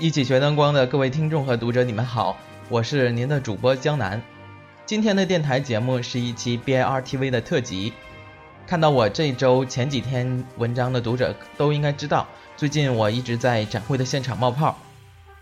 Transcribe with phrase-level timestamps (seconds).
[0.00, 2.34] 一起学灯光的各位听众和读者，你们好，
[2.70, 4.20] 我是您的主播江南。
[4.86, 7.92] 今天的电台节目是一期 BRTV 的特辑。
[8.66, 12.26] 看到我这周前几天文章的读者都应该知道，
[12.56, 14.74] 最近我一直在展会的现场冒泡。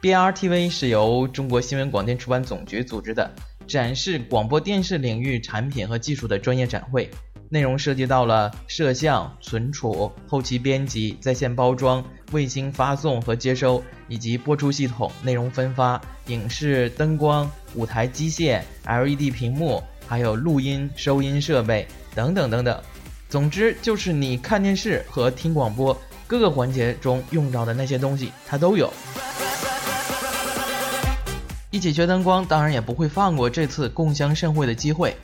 [0.03, 3.33] BRTV 是由中国新闻广电出版总局组织的，
[3.69, 7.09] 展示广播电视领域产品和技术的专业展会。
[7.51, 22.79] 内容涉及到了摄像、存储、后期编辑、在线包装、卫星发送和接收，以及播出系统、内容分发、影视灯光、舞台机械、LED 屏幕，还有录音、收音设备等等等等。
[23.31, 28.93] 总之，就是你看电视和听广播各个环节中用到的那些东西，它都有。
[31.71, 35.15] 一起学灯光，当然也不会放过这次共襄盛会的机会。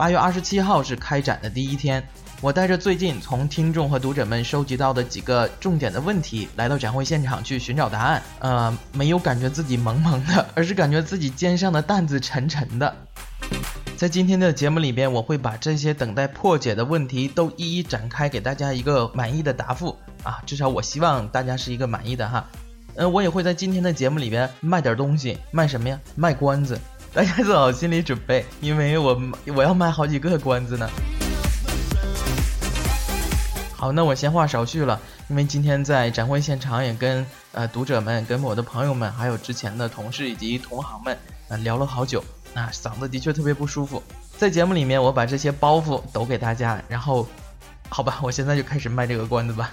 [0.00, 2.02] 八月二十七号是开展的第一天，
[2.40, 8.22] 我带着最近从听众和读者们收集到的几个重点的问题，来到展会现场去寻找答案。
[8.38, 12.96] 呃，没有感觉自己萌萌的，而是感觉自己肩上的担子沉沉的。
[13.98, 20.40] 在今天的节目里边，我会把这些等待破解的问题都一一展开，给大家一个满意的答复啊！
[20.46, 22.42] 至少我希望大家是一个满意的哈。
[22.94, 26.00] 嗯，我也会在今天的节目里边卖点东西，卖什么呀？
[26.16, 26.80] 卖关子。
[27.12, 29.20] 大家做好心理准备，因为我
[29.56, 30.88] 我要卖好几个关子呢。
[33.74, 42.22] 好，那我闲话少叙了，因为今天在展会现场也跟呃读者们、跟我的朋友们，还有之前的同事以及同行们呃聊了好久，
[42.54, 44.00] 那嗓子的确特别不舒服。
[44.38, 47.26] 在节目里面，我把这些包袱抖给大家，然后，
[47.88, 49.70] 好吧，我现在就开始卖这个关子吧。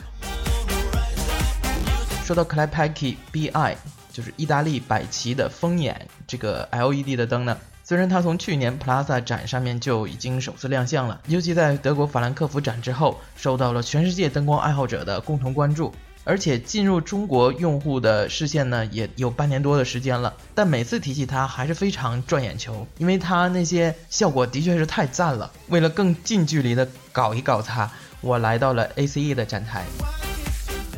[2.26, 3.97] 说到 c l a p a k i BI。
[4.18, 15.94] 就是意大利百奇的风眼这个 LED 的灯呢，虽然它从去年 Plaza 展上面就已经首次亮相了，尤其在德国法兰克福展之后，受到了全世界灯光爱好者的共同关注，
[16.24, 20.34] 而且进入中国用户的视线呢，也有半年多的时间了。
[20.56, 25.52] 但每次提起它，还是非常赚眼球，因为它那些效果的确是太赞了。
[25.68, 27.88] 为了更近距离的搞一搞它，
[28.22, 29.86] 我来到了 ACE 的展台。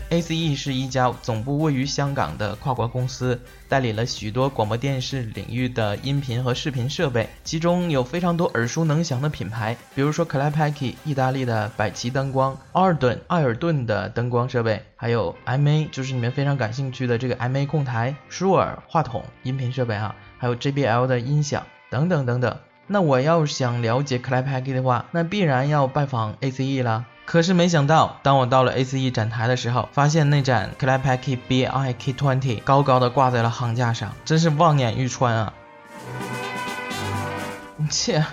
[0.10, 22.58] ACE 是一家总部位于香港的跨国公司，代理了许多广播电视领域的音频和视频设备，其中有非常多耳熟能详的品牌，比如说 Clapacki 意大利的百奇灯光、奥尔顿艾尔顿的灯光设备，还有 MA，就是你们非常感兴趣的这个 MA 控台、舒尔话筒音频设备哈，还有 JBL 的音响等等等等。
[22.88, 27.06] 那我要想了解 Clapacki 的话，那必然要拜访 ACE 了。
[27.32, 35.54] 可是没想到，当我到了 ACE 展台的时候，发现那盏 c l a p a k i BI K20 高高的挂在了行架上，真是望眼欲穿啊！
[37.88, 38.26] 切，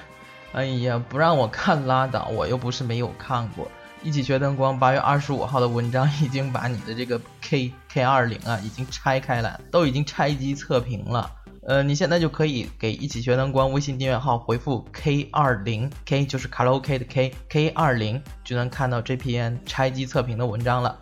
[0.55, 3.71] 哎呀，不让我看拉倒，我又不是没有看过。
[4.03, 11.31] 一起学灯光八月二十五号的文章已经把你的这个 K K20 啊，已经拆开了，都已经拆机测评了。
[11.67, 20.97] 呃，你现在就可以给一起学灯光微信订阅号回复 K 二零 K 就是卡拉 OK 的 K K 二零，就能看到这篇拆机测评的文章了。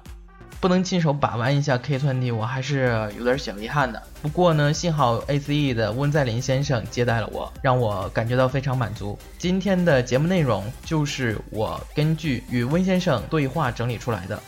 [0.62, 4.02] 不能亲手把玩一下 K 团体，我还是有点小遗憾的。
[4.22, 9.18] 不过呢，幸好 ACE 的温在林先生接待了我，让我感觉到非常满足。
[9.36, 14.42] 今天的节目内容就是我根据与温先生对话整理出来的。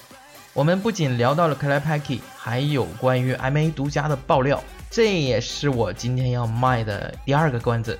[0.55, 4.59] 我们不仅聊到了 c l a p a k i 还有关于 MA 独家的爆料。
[4.97, 7.99] 这也是我今天要卖的第二个关子。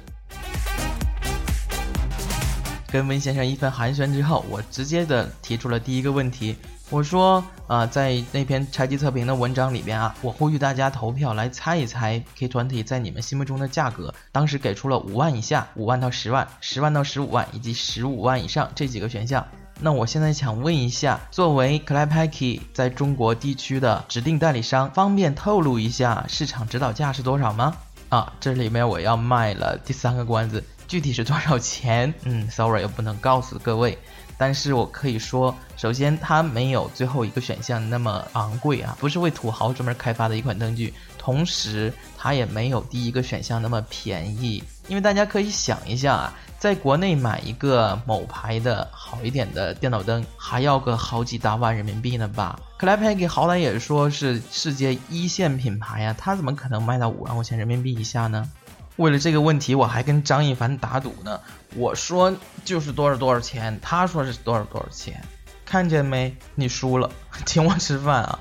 [2.91, 6.57] 跟温先生一番寒暄之后，我直接的提出了第一个问题。
[6.89, 14.15] 我说啊，在那篇拆机测评的文章里边啊，我呼吁大家投票来猜一猜 K 团体在你们心目中的价格。
[14.33, 19.47] 当时给出了五万以下、五万到十万、十万到十五万以及十五万以上这几个选项。
[19.79, 27.77] 那我现在想问一下，作为 c l a p a k i 在中国地区的指定代理商，方便透露一下市场指导价是多少吗？
[28.09, 32.13] 啊，这里面我要卖了第三个关子，具体是多少钱？
[32.25, 33.99] 嗯，sorry，又不能告诉各位，
[34.39, 46.35] 但是我可以说，首先它没有最后一个选项那么昂贵啊，不是为土豪专门开发的一款灯具，同时它也没有第一个选项那么便宜，因为大家可以想一下啊。
[46.59, 58.51] 在国内买一个某牌的好一点的电脑灯，还要个好几大万人民币呢吧 c l a p a k 好歹也说是世界一线品牌呀，它怎么可能卖到五万块钱人民币以下呢？
[58.97, 61.39] 为了这个问题，我还跟张一凡打赌呢。
[61.75, 65.23] 我说就是多少多少钱，他说是多少多少钱，
[65.67, 66.35] 看见没？
[66.55, 67.11] 你输了，
[67.45, 68.39] 请我吃饭啊！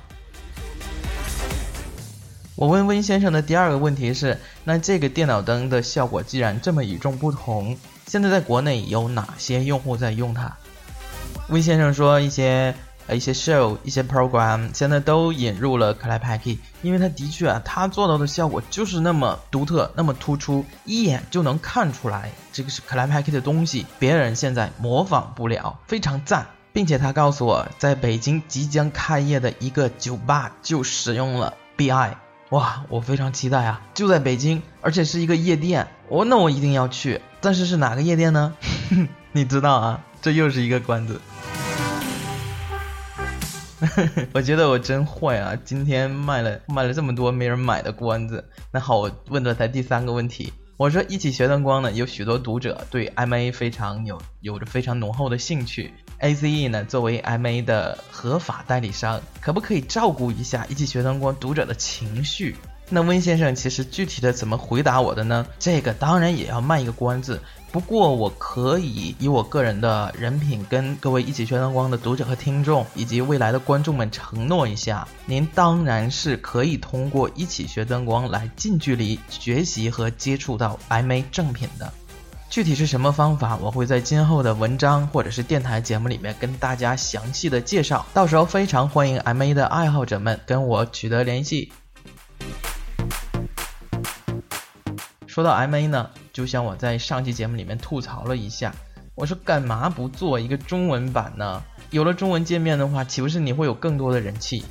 [2.56, 7.78] 我问温先生的第二个问题是：那这个电脑灯的效果既然这么与众不同？
[8.08, 10.52] 现在在国内有哪些用户在用它？
[11.50, 12.74] 温先生说，一些
[13.08, 26.48] 呃一些 show、一些 program，现在都引入了 Clapacky，因为它的确啊，它做到的效果就是那么独特、那么突出，一眼就能看出来这个是 Clapacky 的东西，别人现在模仿不了，非常赞。
[26.74, 32.12] 并且他告诉我，在北京即将开业的一个酒吧就使用了 BI，
[32.50, 33.82] 哇，我非常期待啊！
[33.94, 37.22] 就在北京，而且是一个夜店，我那我一定要去。
[37.42, 38.56] 但是是哪个夜店呢？
[39.32, 40.04] 你知道啊？
[40.22, 41.20] 这又是一个关子。
[44.34, 45.56] 我觉得我真坏啊！
[45.64, 48.44] 今天卖了卖了这么多没人买的关子。
[48.72, 50.52] 那好，我问的才第三个问题。
[50.78, 55.94] 我说一起学灯光呢，有许多读者对 MA 非常有有着非常浓厚的兴趣。
[56.20, 62.56] ACE 呢，作为 MA 的合法代理商，可不可以照顾一下一起学灯光读者的情绪？
[62.88, 65.46] 那温先生其实具体的怎么回答我的呢？
[65.58, 67.42] 这个当然也要卖一个关子。
[67.72, 81.92] 不过我可以以我个人的人品跟各位一起学灯光的读者和听众，以及未来的观众们承诺一下，您当然是可以通过一起学灯光来近距离学习和接触到 MA 正品的。
[82.50, 88.06] 具体是什么方法，我会在今后的文章或者是电台节目里面跟大家详细的介绍。
[88.14, 91.74] 到时候非常欢迎 MA 的爱好者们跟我取得联系。
[95.36, 98.74] 说到 MA 呢，就像我在上期节目里面吐槽了一下，
[99.16, 101.62] 我说干嘛不做一个中文版呢？
[101.90, 104.64] 有了中文界面的话，岂不是你会有更多的人气？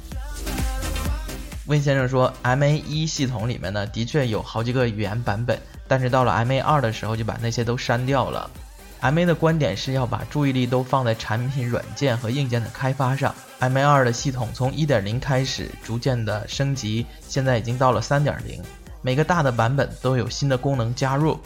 [1.66, 8.50] 温先生说，MA 一系统里面呢，的确有好几个语言版本，但是到了 MA 二的时候就把那些都删掉了。
[9.02, 13.34] MA 的观点是要把注意力都放在产品软件和硬件的开发上。
[13.60, 18.32] MA 二的系统从1.0开始逐渐的升级，现在已经到了3.0。
[19.04, 21.38] 每个大的版本都有新的功能加入。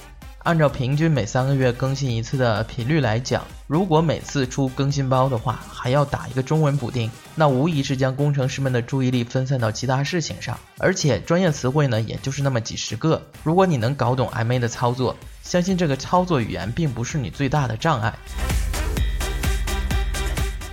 [0.44, 10.56] 按照平均每三个月更新一次的频率来讲，如果每次出更新包的话，还要打一个中文补丁，那无疑是将工程师们的注意力分散到其他事情上。
[10.78, 13.20] 而且专业词汇呢，也就是那么几十个。
[13.43, 18.16] 如果你能搞懂 MA 的操作，相信这个操作语言并不是你最大的障碍。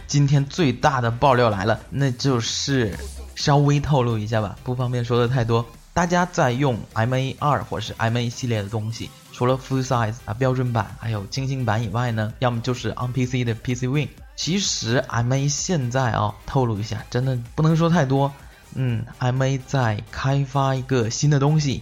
[0.06, 2.96] 今天最大的爆料来了，那就是
[3.34, 5.66] 稍微透露一下吧，不方便说的太多。
[5.96, 14.10] 大家在用 MA 二或是 MA 系列的东西，除了 Full Size 啊标准版还有精心版以外呢，要么就是 On PC 的 PC Win。
[14.36, 18.30] 其实 MA 现在啊，透露一下，真的不能说太多。
[18.74, 21.82] 嗯，MA 在开发一个新的东西，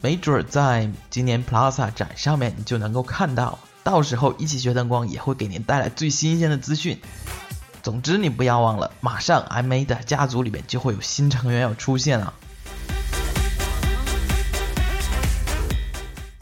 [0.00, 3.60] 没准在今年 Plaza 展上面你就能够看到。
[3.84, 7.00] 到时候一起学灯光也会给您带来最新鲜的资讯。
[7.84, 12.34] 总之，你不要忘了，马上 MA 的家族里面就会有新成员要出现了。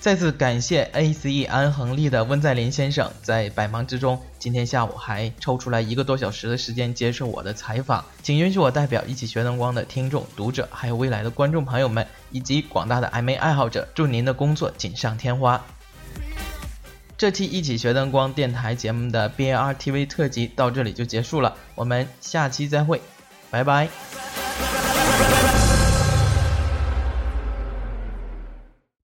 [0.02, 15.64] 再次感谢 ACE 安恒利的温在林先生，在百忙之中，今天下午还抽出来一个多小时的时间接受我的采访，请允许我代表一起学灯光的听众、读者，还有未来的观众朋友们，以及广大的 MA 爱好者，祝您的工作锦上添花。
[17.16, 23.00] 这期一起学灯光电台节目的 BAR TV 特辑到这里就结束了，我们下期再会，
[23.52, 24.31] 拜拜。